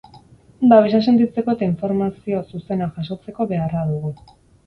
Babesa 0.71 1.01
sentitzeko 1.09 1.53
eta 1.57 1.67
informazio 1.73 2.41
zuzena 2.53 2.87
jasotzeko 2.97 3.47
beharra 3.53 3.87
dugu. 3.93 4.15